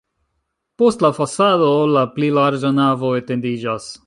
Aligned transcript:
Post 0.81 1.05
la 1.07 1.11
fasado 1.19 1.69
la 1.97 2.05
pli 2.17 2.33
larĝa 2.39 2.75
navo 2.83 3.17
etendiĝas. 3.23 3.93